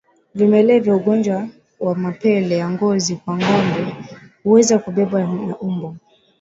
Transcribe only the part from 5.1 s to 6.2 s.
na mbu